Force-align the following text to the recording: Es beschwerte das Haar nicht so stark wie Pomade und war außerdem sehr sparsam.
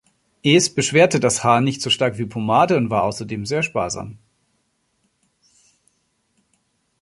Es 0.41 0.73
beschwerte 0.73 1.19
das 1.19 1.43
Haar 1.43 1.61
nicht 1.61 1.79
so 1.79 1.91
stark 1.91 2.17
wie 2.17 2.25
Pomade 2.25 2.75
und 2.75 2.89
war 2.89 3.03
außerdem 3.03 3.45
sehr 3.45 3.61
sparsam. 3.61 4.17